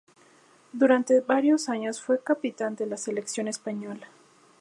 Durante 0.73 1.19
varios 1.21 1.69
años 1.69 2.01
fue 2.01 2.23
capitán 2.23 2.75
de 2.75 2.87
la 2.87 2.97
selección 2.97 3.47
española. 3.47 4.07